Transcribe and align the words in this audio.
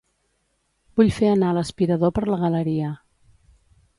Vull 0.99 1.11
fer 1.17 1.27
anar 1.33 1.51
l'aspirador 1.57 2.13
per 2.17 2.25
la 2.31 2.41
galeria. 2.47 2.93